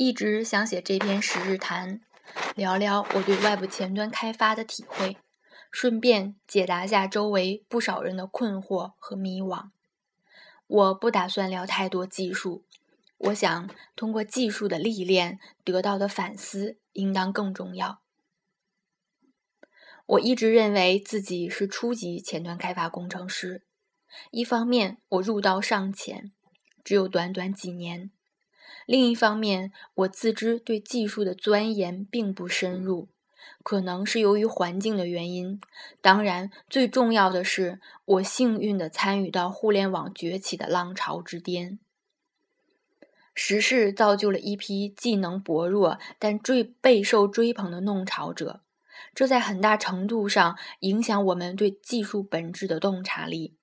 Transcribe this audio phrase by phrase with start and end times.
[0.00, 2.00] 一直想写这篇十日谈，
[2.54, 5.16] 聊聊我对外部前端开发的体会，
[5.72, 9.70] 顺便解答下周围不少人的困惑和迷惘。
[10.68, 12.64] 我不打算聊太多技术，
[13.16, 18.00] 我想通过技术的历练得到的反思应当更重要。
[20.06, 23.64] 我一直认为自己是初级前端开发工程师，
[24.30, 26.30] 一方面我入道尚浅，
[26.84, 28.12] 只有短短几年。
[28.88, 33.08] 另一方面，我自知对技术的钻研并不深入，
[33.62, 35.60] 可能是由于环境的原因。
[36.00, 41.78] 当然，最重要的是，我幸运地参与到互联网崛起的浪潮之巅。
[43.34, 48.62] 时势造就了一批技能薄弱但最备受追捧的弄潮者，
[49.14, 53.57] 这在很大程度上影响我们对技术本质的洞察力。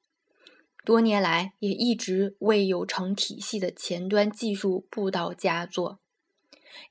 [0.85, 5.99] 多年来也一直未有成体系的前端技术布道佳作，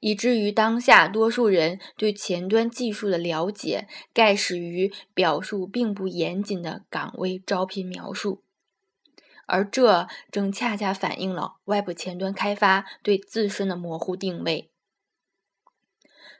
[0.01, 8.43] 以至于当下多数人对前端技术的了解盖始于表述并不严谨的岗位招聘描述，
[9.47, 14.71] 而这正恰恰反映了外部前端开发对自身的模糊定位。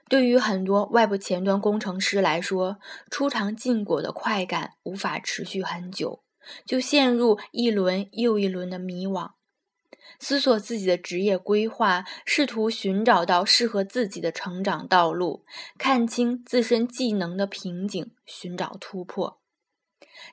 [0.09, 6.24] 对于很多外部前端工程师来说，初尝禁果的快感无法持续很久。
[6.65, 9.31] 就陷入一轮又一轮的迷惘，
[10.19, 15.45] 思索自己的职业规划，试图寻找到适合自己的成长道路，
[15.77, 19.39] 看清自身技能的瓶颈，寻找突破。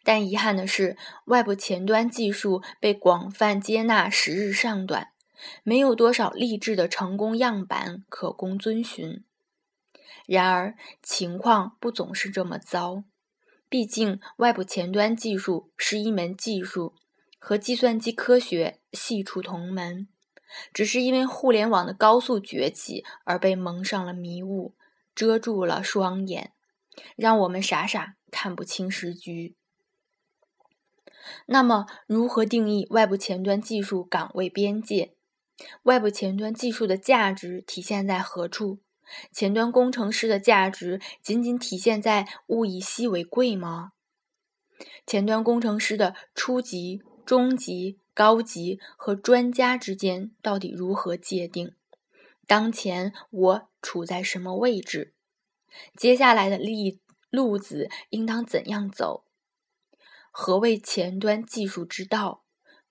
[0.05, 0.97] 但遗憾的是，
[1.27, 5.09] 外部前端技术被广泛接纳时日尚短，
[5.65, 9.25] 没有多少励志的成功样板可供遵循。
[10.27, 13.03] 然而，情况不总是这么糟。
[13.73, 16.95] 毕竟，外部前端技术是一门技术，
[17.39, 20.09] 和计算机科学系出同门，
[20.75, 24.75] 只是因为互联网的高速崛起而被蒙上了迷雾，
[25.15, 26.53] 遮住了双眼，
[27.17, 29.57] 让我们傻傻看不清时局。
[31.47, 35.15] 那么，如何定义外部前端技术岗位边界？
[35.85, 38.81] 外部前端技术的价值体现在何处？
[39.33, 43.93] 前端工程师的价值仅仅体现在物以稀为贵吗？
[45.07, 51.75] 前端工程师的初级、中级、高级和专家之间到底如何界定？
[52.47, 55.15] 当前我处在什么位置？
[55.97, 56.67] 接下来的路
[57.31, 59.25] 路子应当怎样走？
[60.31, 62.45] 何谓前端技术之道？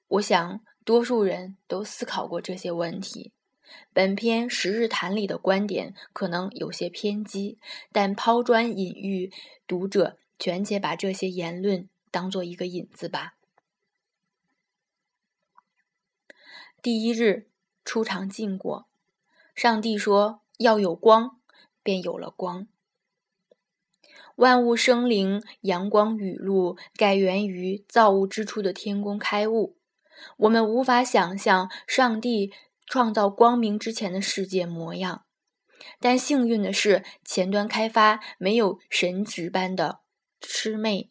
[0.08, 3.34] 我想，多数人都思考过这些问题。
[3.94, 7.60] 本篇十日谈里的观点可能有些偏激，
[7.92, 9.32] 但抛砖引玉，
[9.68, 13.36] 读者权且把这些言论当做一个引子吧。
[16.82, 17.50] 第一日
[17.84, 18.88] 初尝禁果，
[19.54, 21.40] 上帝说要有光，
[21.84, 22.68] 便有了光。
[24.38, 29.78] 万物生灵，阳光雨露，盖源于造物之初的天工开物。
[30.38, 32.54] 我们无法想象上帝。
[32.92, 35.24] 创造光明之前的世界模样，
[36.02, 40.02] 但幸运的是，前端开发没有神职般的
[40.42, 41.10] 魑魅。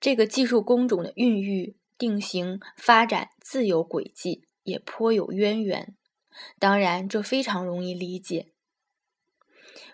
[0.00, 5.94] 这个技术工种的孕育、定型、发展自有轨迹，也颇有渊源。
[6.58, 8.52] 当然，这非常容易理解。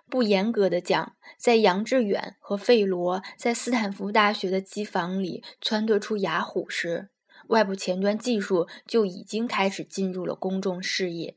[0.09, 7.11] 不严格的讲，在杨致远和费罗在斯坦福大学的机房里撺掇出雅虎时，
[7.49, 11.37] 外部前端技术就已经开始进入了公众视野，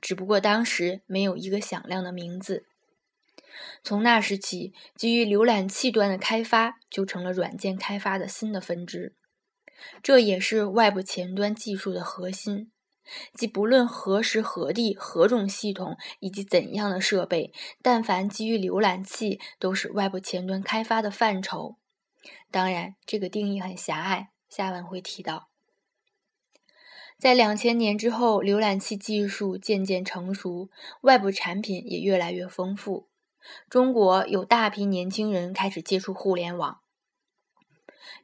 [0.00, 2.66] 只不过当时没有一个响亮的名字。
[3.82, 9.14] 从那时起，基于浏览器端的开发就成了软件开发的新的分支。
[10.02, 12.70] 这也是外部前端技术的核心，
[13.34, 17.52] 即不论何时何地何种系统以及怎样的设备，
[17.82, 21.76] 但凡基于浏览器，都是外部前端开发的范畴。
[22.50, 24.30] 当然，这个定义很狭隘。
[24.48, 25.48] 下文会提到，
[27.18, 30.70] 在两千年之后，浏览器技术渐渐成熟，
[31.02, 33.08] 外部产品也越来越丰富。
[33.68, 36.80] 中国有大批年轻人开始接触互联网。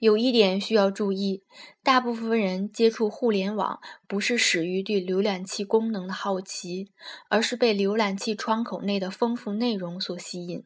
[0.01, 1.45] 有一点需要注意：
[1.83, 6.91] 大部分人接触互联网，不是始于对浏览器功能的好奇，
[7.29, 10.65] 而是被浏览器窗口内的丰富内容所吸引。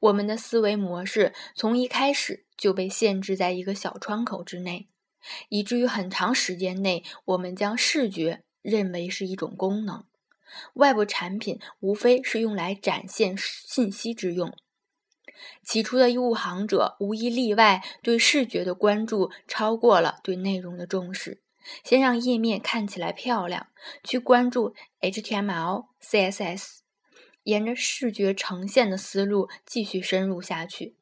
[0.00, 4.88] 我们的思维模式从一开始就被限制在一个小窗口之内，
[5.48, 10.04] 以至于很长时间内，我们将视觉认为是一种功能，
[10.74, 14.56] 外部产品无非是用来展现信息之用。
[15.62, 21.42] 起初的入行者无一例外对视觉的关注超过了对内容的重视，
[21.84, 23.66] 先让页面看起来漂亮，
[24.02, 26.78] 去关注 HTML、CSS，
[27.46, 30.94] 沿着视觉呈现的思路继续深入下去。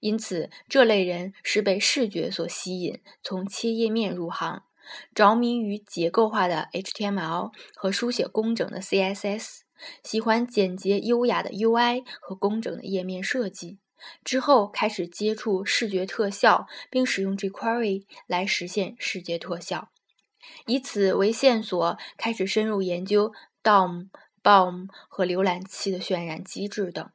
[0.00, 4.62] 因此，这类人是被视觉所吸引，从切页面入行，
[5.14, 9.60] 着迷于结构化的 HTML 和书写工整的 CSS，
[10.02, 13.78] 喜欢简洁优雅的 UI 和工整的页面设计。
[14.22, 19.88] 之后开始接触视觉特效，并使用 jQuery 来实现视觉特效，
[20.66, 23.32] 以此为线索，开始深入研究
[23.62, 24.08] DOM、
[24.44, 27.10] BOM 和浏览器的渲染机制等。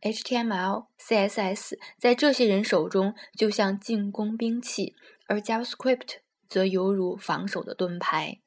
[0.00, 4.96] HTML、CSS 在这些人手中就像进攻兵器，
[5.28, 6.16] 而 JavaScript
[6.48, 8.40] 则犹如防守的盾牌。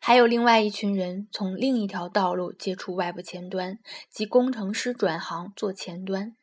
[0.00, 3.78] 还有另外一群人从另一条道路接触外部前端，
[4.10, 6.36] 即工程师转行做前端。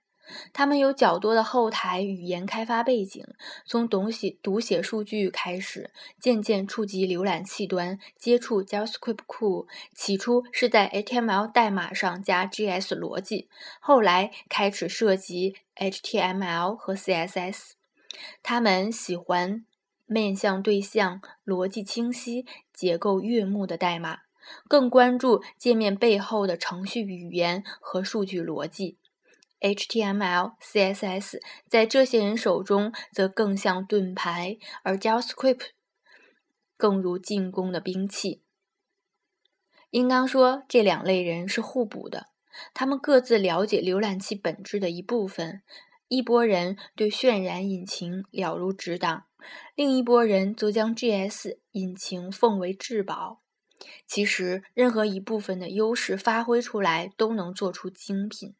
[0.53, 3.25] 他们有较多的后台语言开发背景，
[3.65, 9.67] 从读写读写数据开始，渐渐触及浏览器端，接触 JavaScript 库。
[9.93, 13.49] 起初是在 HTML 代码上加 JS 逻辑，
[13.79, 17.71] 后来开始涉及 HTML 和 CSS。
[18.41, 19.65] 他们喜欢。
[20.05, 24.19] 面向对象、逻辑清晰、结构悦目的代码，
[24.67, 28.97] 更关注界面背后的程序语言和数据逻辑。
[29.63, 31.39] HTML、CSS
[31.69, 35.69] 在这些人手中则更像盾牌，而 JavaScript
[36.75, 38.43] 更如进攻的兵器。
[39.91, 42.27] 应当说，这两类人是互补的，
[42.73, 45.63] 他们各自了解浏览器本质的一部分。
[46.09, 49.25] 一波人对渲染引擎了如指掌。
[49.75, 53.41] 另一波人则将 GS 引擎奉为至宝。
[54.05, 58.55] 其实，任何一部分的优势发挥出来，都能做出精品。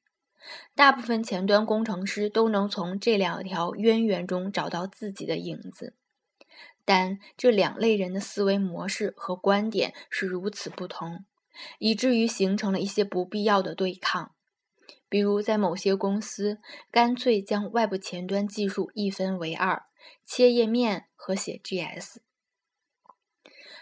[0.75, 5.95] 大部分前端工程师都能从这两条渊源中找到自己的影子，
[6.85, 11.25] 但这两类人的思维模式和观点是如此不同，
[11.79, 14.31] 以至于形成了一些不必要的对抗。
[15.09, 16.59] 比如，在某些公司，
[16.89, 19.83] 干脆将外部前端技术一分为二。
[20.25, 22.17] 切页面和写 GS，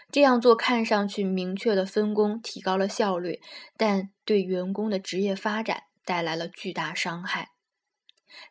[0.08, 3.40] 这样做看上去明确的分工提高了效率，
[3.76, 7.50] 但对员工的职业发展带来了巨大伤害。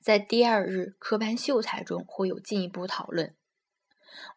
[0.02, 3.36] 在第二日科班秀才中会有进一步讨论。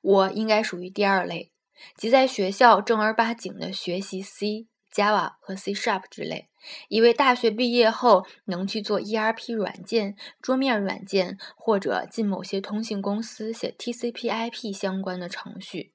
[0.00, 1.52] 我应该属于第二类，
[1.96, 4.68] 即在学校正儿八经的学习 C。
[4.94, 6.48] Java 和 C Sharp 之类，
[6.86, 15.92] 以为大学毕业后能去做 ERP 软件、桌面软件，或者进某些通信公司写 TCP/IP 相关的程序。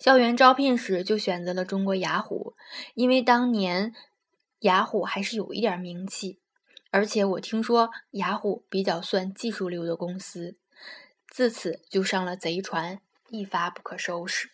[0.00, 2.54] 校园招聘时就选择了中国雅虎，
[2.94, 3.92] 因为当年
[4.64, 6.40] 雅虎还是有一点名气，
[6.90, 10.56] 而且我听说雅虎比较算技术流的公司，
[11.28, 14.48] 自此就上了贼船，一发不可收拾。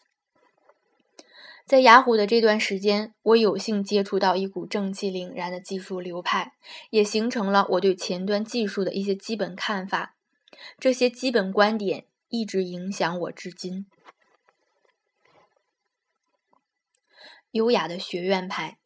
[1.65, 6.55] 在雅虎的这段时间，我有幸接触到一股正气凛然的技术流派，
[6.91, 10.17] 也形成了我对前端技术的一些基本看法。
[10.81, 13.87] 这些基本观点一直影响我至今。
[17.53, 18.79] 优雅的学院派，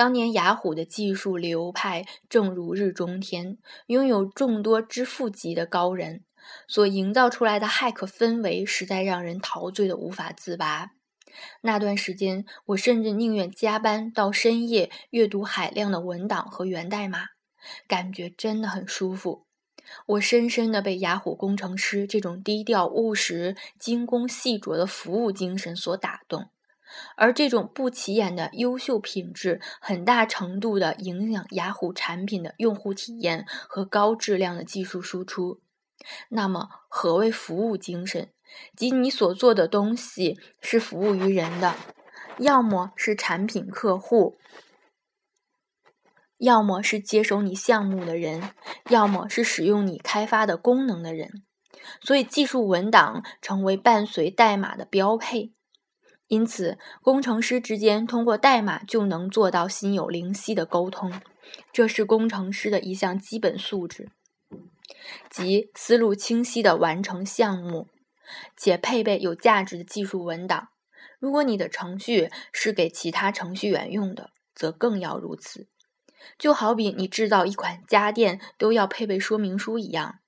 [0.00, 3.58] 当年雅虎的技术流派正如日中天，
[3.88, 6.24] 拥有众多之父级的高人，
[6.66, 10.92] 所营造出来的骇客氛围，实在让人陶醉的无法自拔。
[11.60, 17.26] 那段时间，我甚至宁愿加班到深夜阅读海量的文档和源代码，
[17.86, 19.44] 感觉真的很舒服。
[20.06, 26.48] 我深深的被雅虎工程师这种低调务实、精工细琢的服务精神所打动，
[27.16, 35.60] 而这种不起眼的优秀品质，很大程度地影响雅虎产品的用户体验和高质量的技术输出。
[36.30, 38.30] 那么，何谓服务精神？
[38.74, 41.76] 即你所做的东西是服务于人的，
[42.38, 44.38] 要么是产品客户，
[46.38, 48.50] 要么是接手你项目的人，
[48.88, 51.44] 要么是使用你开发的功能的人。
[52.00, 55.52] 所以，技术文档成为伴随代码的标配。
[56.30, 61.12] 因此，工程师之间通过代码就能做到心有灵犀的沟通，
[61.72, 64.12] 这是工程师的一项基本素质，
[65.28, 67.88] 即思路清晰的完成项目。
[68.56, 70.68] 且配备有价值的技术文档。
[71.18, 75.66] 如果你的程序是给其他程序员用的，则更要如此。
[76.38, 80.20] 就好比你制造一款家电都要配备说明书一样。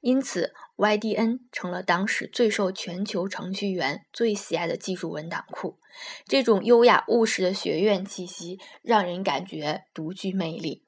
[0.00, 5.78] 因此，YDN 成了当时最受全球程序员最喜爱的技术文档库。
[6.26, 10.82] 这种优雅务实的学院气息，让人感觉独具魅力。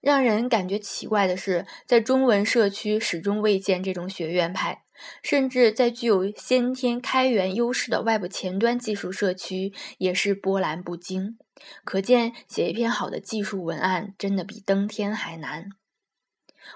[0.00, 4.82] 让人感觉奇怪的是，在中文社区始终未见这种学院派，
[5.22, 11.38] 甚至在具有先天开源优势的 Web 前端技术社区也是波澜不惊。
[11.84, 15.68] 可见，写一篇好的技术文案真的比登天还难。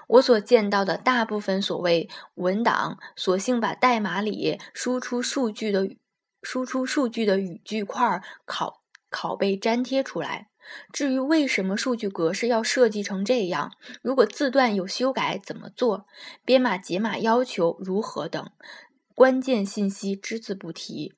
[0.07, 5.89] 我所见到的大部分所谓文档，索性把代码里输出数据的
[6.41, 8.75] 输出数据的语句块拷
[9.09, 10.49] 拷贝粘贴出来。
[10.91, 16.05] 至于为什么数据格式要设计成这样，如果字段有修改怎么做，
[16.43, 18.51] 编码解码要求如何等，
[19.15, 21.13] 关键信息只字不提，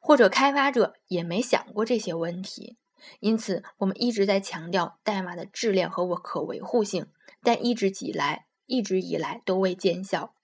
[0.00, 2.76] 或者开发者也没想过这些问题。
[3.20, 7.06] 因此，我们一直在强调代码的质量和可维护性，
[7.42, 10.34] 但一直以来一直以来都未见效，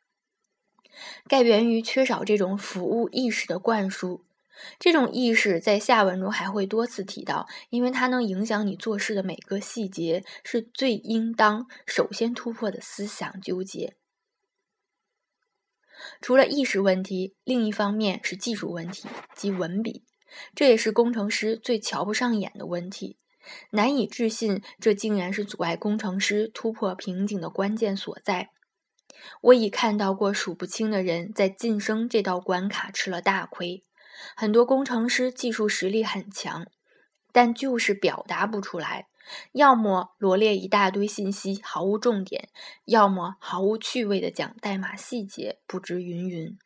[1.28, 4.24] 概源于缺少这种服务意识的灌输。
[4.80, 13.94] 这种意识在下文中还会多次提到，因为它能影响你做事的每个细节，是最应当首先突破的思想纠结。
[16.20, 20.02] 除了意识问题，另一方面是技术问题，即文笔，
[20.56, 23.16] 这也是工程师最瞧不上眼的问题。
[23.70, 28.50] 难以置信，这竟然是阻碍工程师突破瓶颈的关键所在。
[29.42, 33.84] 我已看到过数不清的人在晋升这道关卡吃了大亏。
[34.36, 36.66] 很多工程师技术实力很强，
[37.32, 39.06] 但就是表达不出来，
[39.52, 42.48] 要么罗列一大堆信息毫无重点，
[42.84, 46.58] 要么毫无趣味的讲代码细节，不知云云。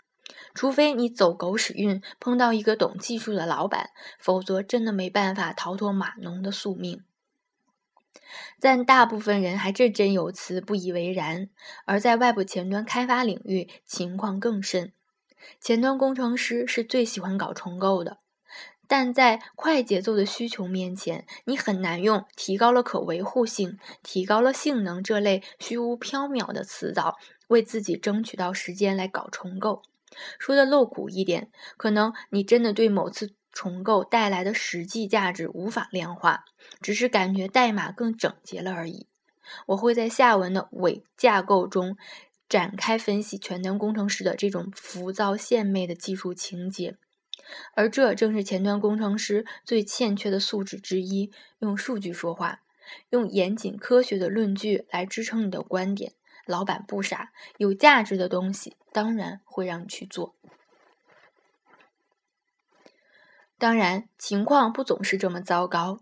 [0.54, 7.02] 除非你走狗屎运，碰到一个懂技术的老板，否则真的没办法逃脱码农的宿命。
[8.60, 11.48] 但大部分人还振振有词，不以为然。
[11.84, 14.92] 而在外部前端开发领域，情况更甚。
[15.60, 18.18] 前端工程师是最喜欢搞重构的，
[18.86, 27.16] 但在快节奏的需求面前，你很难用“提高了可维护性”“提高了性能”这类虚无缥缈的词藻
[27.48, 29.82] 为自己争取到时间来搞重构。
[30.38, 36.44] 说的露骨一点，可能你真的对某次重构带来的实际价值无法量化，
[36.80, 39.06] 只是感觉代码更整洁了而已。
[39.66, 41.96] 我会在下文的伪架构中。
[42.48, 46.98] 展开分析前端工程师的这种浮躁献媚的技术情节，
[47.72, 51.32] 而这正是前端工程师最欠缺的素质之一。
[51.60, 52.60] 用数据说话，
[53.08, 56.12] 用严谨科学的论据来支撑你的观点。
[56.46, 60.34] 老板不傻，有价值的东西当然会让你去做。
[63.58, 66.00] 当然，情况不总是这么糟糕。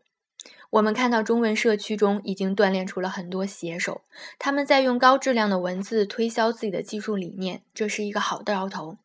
[0.71, 4.03] 我们看到中文社区中已经锻炼出了很多写手，
[4.39, 8.97] 他们在用高质量的文字推销自己的技术理念，这是一个好兆头。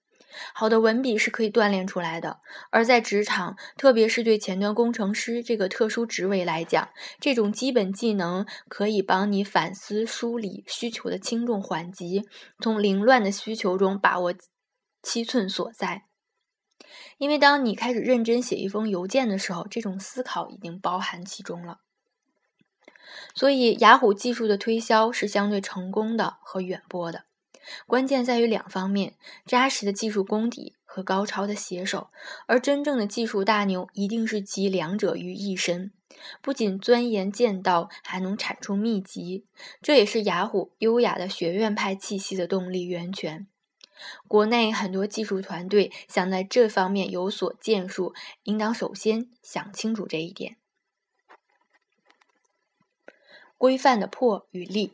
[0.54, 2.40] 好的文笔是可以锻炼出来的，
[2.72, 6.90] 而在职场，特别是对前端工程师这个特殊职位来讲，
[7.20, 12.24] 这种基本技能可以帮你反思梳理需求的轻重缓急，
[12.60, 14.34] 从凌乱的需求中把握
[15.02, 16.04] 七寸所在。
[17.18, 21.80] 因为当你开始认真写一封邮件的时候，这种思考已经包含其中了。
[23.34, 27.24] 所以，雅虎技术的推销是相对成功的和远播的，
[27.88, 32.10] 关键在于两方面：扎实的技术功底和高超的写手。
[32.48, 35.92] 而真正的技术大牛一定是集两者于一身，
[36.42, 39.46] 不仅钻研剑道，还能产出秘籍。
[39.82, 43.48] 这也是雅虎优雅的学院派气息的动力源泉。
[44.28, 50.58] 国内很多技术团队想在这方面有所建树，应当首先想清楚这一点。
[53.58, 54.92] 规范的破与立，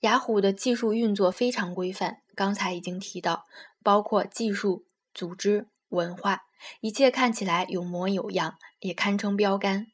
[0.00, 3.46] 雅虎的技术运作非常规范，刚才已经提到，
[3.82, 4.84] 包括技术、
[5.14, 6.42] 组织、文化，
[6.80, 9.86] 一切看起来有模有样，也堪称标杆，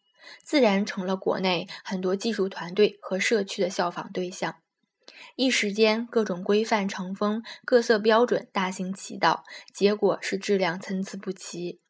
[0.43, 4.57] 自然成了国内很多技术团队和社区的效仿对象。
[5.37, 11.81] 一时间，各种规范成风，各色标准大行其道，结果是质量参差不齐。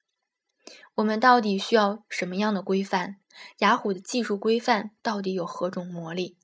[0.97, 3.17] 我们到底需要什么样的规范？
[3.59, 6.37] 雅虎的技术规范到底有何种魔力？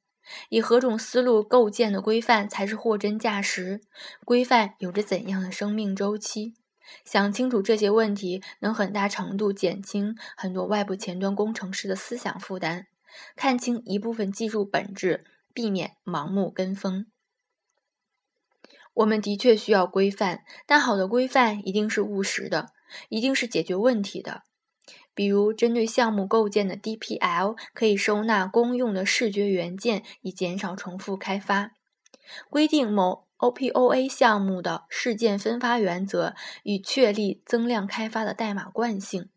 [0.48, 3.80] 以何种思路构建的规范才是货真价实？
[4.24, 6.54] 规范有着怎样的生命周期？
[7.04, 12.86] 想清楚这些问题，能很大程度减轻很多外部前端工程师的思想负担，
[13.36, 15.24] 看清一部分技术本质。
[15.54, 17.06] 避免盲目跟风。
[18.94, 22.68] 我们的确需要规范，但好的规范一定是务实的，
[23.08, 24.44] 一定是解决问题的。
[25.18, 31.72] 比如，针对项目构建的 DPL 可以收纳公用的视觉元件，以减少重复开发；
[32.48, 39.28] 规定某 OPOA 项目的事件分发原则，以确立增量开发的代码惯性。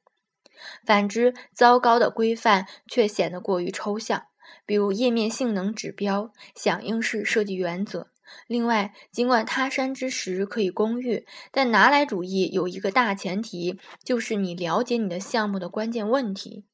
[0.86, 4.26] 反之，糟糕的规范却显得过于抽象。
[4.68, 8.12] 比如页面性能指标、响应式设计原则。
[8.48, 16.66] 另外，尽管他山之石可以攻玉，但拿来主义有一个大前提，就是你了解你的项目的关键问题。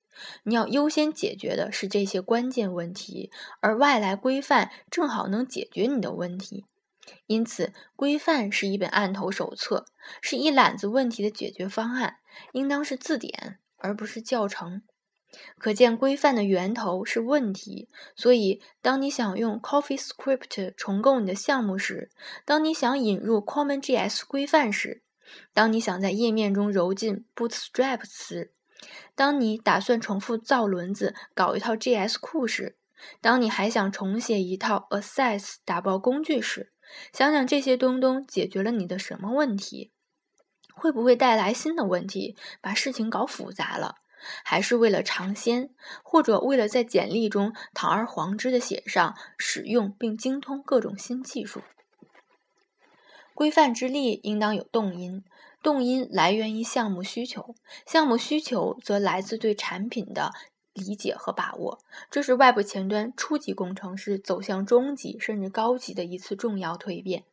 [0.43, 6.65] 你要优先解决的是这些关键问题，而外来规范正好能解决你的问题。
[7.27, 9.85] 因此，规范是一本案头手册，
[10.21, 12.17] 是一揽子问题的解决方案，
[12.53, 14.81] 应当是字典，而不是教程。
[15.57, 17.87] 可见，规范的源头是问题。
[18.15, 22.09] 所以，当你想用 CoffeeScript 重构你的项目时，
[22.45, 25.03] 当你想引入 CommonJS 规范时，
[25.53, 28.53] 当你想在页面中揉进 Bootstrap 时，
[29.15, 32.77] 当你打算重复造轮子搞一套 JS 库时，
[33.21, 36.71] 当你还想重写一套 Assess 打包工具时，
[37.11, 39.91] 想想这些东东解决了你的什么问题？
[40.73, 43.95] 会不会带来新的问题，把事情搞复杂了？
[44.43, 45.69] 还是为了尝鲜，
[46.03, 51.61] 或者为了在简历中堂而皇之的写上使用并精通各种新技术？
[53.33, 55.23] 规范之力应当有动因，
[55.61, 57.53] 动因来源于项目需求，
[57.85, 60.31] 项目需求则来自对产品的
[60.73, 61.79] 理解和把握。
[62.09, 67.25] 这是外部前端初级工程师走向中级甚至高级的一次重要蜕变。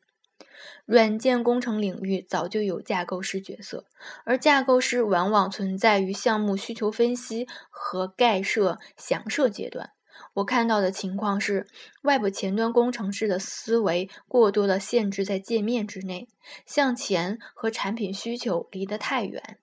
[0.84, 3.86] 软件工程领域早就有架构师角色，
[4.24, 9.92] 而架构师往往存在于项目需求分析和概设、详设阶段。
[10.34, 11.66] 我看到的情况是，
[12.02, 16.28] 外部前端工程师的思维过多的限制在界面之内，
[16.66, 19.58] 向前和产品需求离得太远，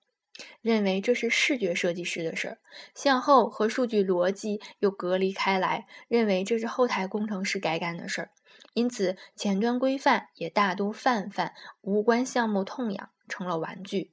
[0.60, 2.56] 认为这是视觉设计师的事儿；
[2.94, 8.30] 向后和数据逻辑又隔离开来，认为这是后台工程师该干的事儿。
[8.74, 14.10] 因此，前端规范也大多泛泛，无关项目痛痒，成了玩具。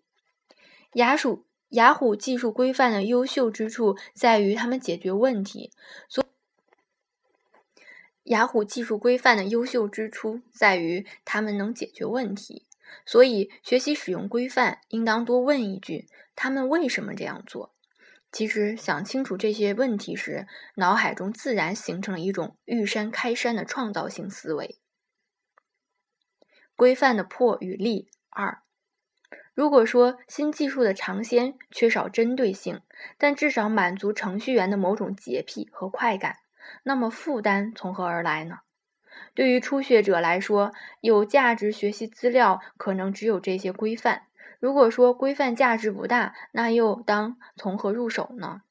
[0.94, 5.72] 雅鼠、雅虎技术规范的优秀之处在于它们解决问题。
[6.08, 6.26] 所
[8.24, 12.66] 雅虎技术规范的优秀之处在于它们能解决问题。
[13.06, 17.72] 所以，学习使用规范，应当多问一句：他们为什么这样做？
[18.32, 24.80] 其实想清楚这些问题时，脑海中自然形成了一种遇山开山的创造性思维。
[26.76, 28.62] 规范的破与立二，
[29.54, 32.82] 如果说新技术的尝鲜缺少针对性，
[33.18, 36.38] 但至少满足程序员的某种洁癖和快感，
[36.84, 38.60] 那么负担从何而来呢？
[39.34, 44.28] 对于初学者来说，有价值学习资料可能只有这些规范。
[44.60, 48.62] 如果说规范价值不大，那又当从何入手呢？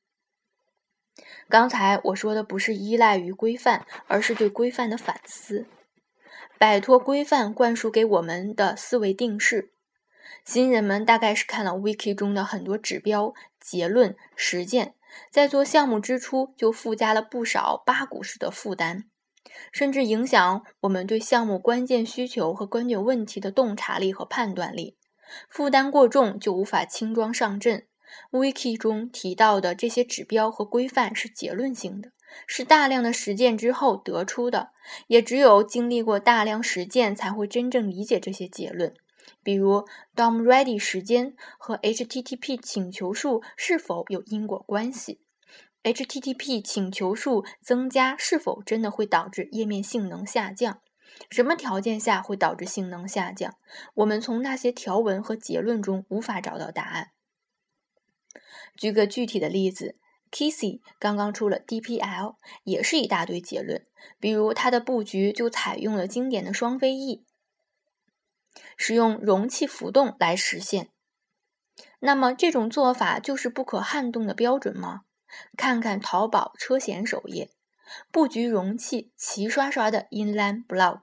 [1.49, 5.67] 刚才我说的不是依赖于规范，而是对规范的反思，
[6.59, 9.73] 摆脱规范灌输给我们的思维定式。
[10.45, 14.95] 新人们大概是看了 Wiki 中的很多指标、结论、实践，
[15.31, 19.05] 在做项目之初就附加了不少八股式的负担，
[19.73, 24.98] 甚至影响我们对项目关键需求和关键问题的洞察力和判断力。
[25.49, 27.87] 负担过重就无法轻装上阵。
[28.31, 32.13] Wiki 中提到的这些指标和规范是结论性的，
[32.47, 34.71] 是大量的实践之后得出的，
[35.09, 38.95] 也只有经历过大量实践才会真正理解这些结论。
[39.43, 39.87] 比如
[40.17, 45.21] ，DOM ready 时间和 HTTP 请求数是否有因果关系
[45.83, 50.81] ？HTTP 请求数增加是否真的会导致页面性能下降？
[51.31, 53.57] 什么条件下会导致性能下降？
[53.95, 57.11] 我们从那些条文和结论中无法找到答案。
[58.77, 59.97] 举个具体的例子
[60.31, 63.87] ，Kissy 刚刚出了 DPL，也是一大堆结论。
[64.21, 67.25] 比如它的布局就采用了经典的双飞翼，
[68.77, 70.91] 使用容器浮动来实现。
[71.99, 75.03] 那么这种做法就是不可撼动的标准吗？
[75.57, 77.51] 看看淘宝车险首页。
[78.11, 81.01] 布局容器齐刷刷的 inline block，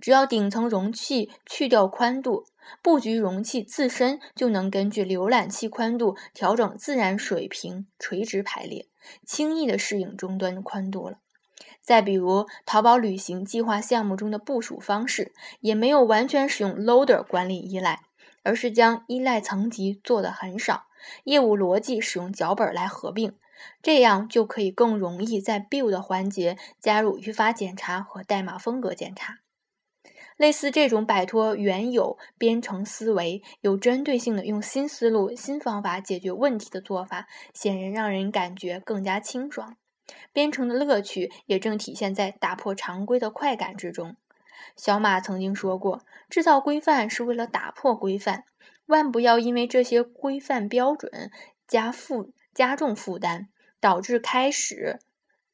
[0.00, 2.44] 只要顶层容器去掉宽度，
[2.82, 8.86] 布局容器自身就能根据浏览器宽度调整自然水平垂直排列，
[9.24, 11.18] 轻易的适应终端的宽度了。
[11.80, 18.02] 再比如淘宝旅行计划项目中的部署方式，也没有完全使用 loader 管理依赖，
[18.42, 20.84] 而是将依赖层级做得很少，
[21.24, 23.34] 业务逻辑使用脚本来合并。
[23.82, 29.38] 这样就可以更容易在 build 环节加入语法检查和代码风格检查。
[30.36, 39.76] 类似这种摆脱原有编程思维、有针对性的用新思路、新方法解决问题的做法，显然让人感觉更加清爽。
[40.32, 44.16] 编程的乐趣也正体现在打破常规的快感之中。
[44.76, 48.44] 小马曾经说过：“制造规范是为了打破规范，
[48.86, 51.30] 万不要因为这些规范标准
[51.66, 53.48] 加负。”加重负担，
[53.80, 55.00] 导致开始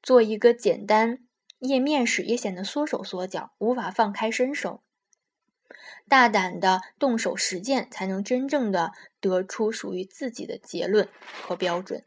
[0.02, 1.20] 做一个简单
[1.60, 4.82] 页面时也显得缩手缩脚，无法放开身手。
[6.08, 11.08] 大胆的动手实践，才能真正的得出属于自己的结论
[11.42, 12.04] 和标准，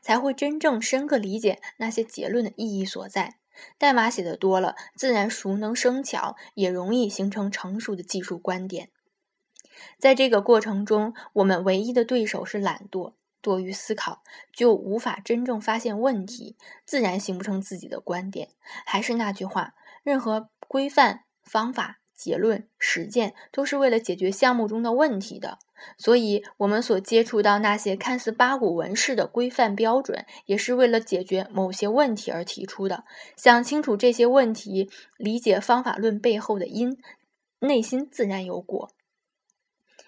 [0.00, 3.36] 才会真正深刻理解那些结论的意义所在。
[3.78, 8.90] 代码写的多了，自然熟能生巧，也容易形成成熟的技术观点。
[9.98, 13.12] 在这个过程中，我们唯一的对手是懒惰，
[13.44, 18.48] 多于思考，就无法真正发现问题，自然形不成自己的观点。
[18.86, 22.00] 还是那句话，任何规范方法。
[22.16, 25.58] 结论、实践都是为了解决项目中的问题的，
[25.98, 33.02] 所以我们所接触到那些看似八股文式的规范标准，也是为了解决某些问题而提出的。
[33.36, 36.96] 想清楚这些问题，理解方法论背后的因，
[37.58, 38.92] 内心自然有果。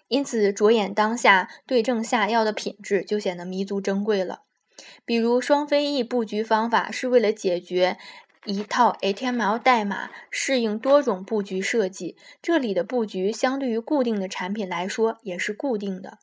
[0.08, 4.42] 因此，着眼当下，对症下药的品质就显得弥足珍贵了。
[5.04, 7.98] 比如，双飞翼布局方法是为了解决。
[8.44, 16.18] 一套 HTML 代码适应多种布局设计，这里的布局相对于固定的产品来说也是固定的，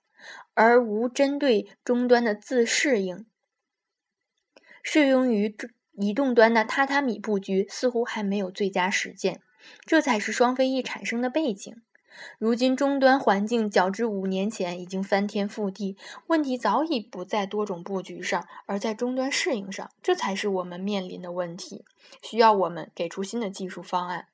[0.53, 3.25] 而无针对终端的自适应。
[4.81, 5.53] 适用于
[5.91, 9.41] 移动端的榻榻米布局似乎还没有最佳实践，
[9.85, 11.75] 这才是双飞翼产生的背景。
[12.37, 15.97] 如今终端环境较之五年前已经翻天覆地，
[16.27, 21.85] 问题早已不在多种布局上，而在终端适应上，这才是我们面临的问题，
[22.21, 24.27] 需要我们给出新的技术方案。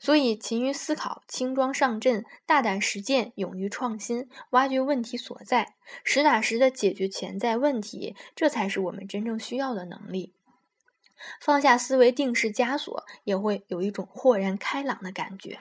[0.00, 10.34] 所以，勤于思考，轻装上阵，大胆实践，勇于创新，挖掘问题所在，实打实的解决潜在问题，这才是我们真正需要的能力。
[11.40, 15.58] 放下思维定式枷锁，也会有一种豁然开朗的感觉。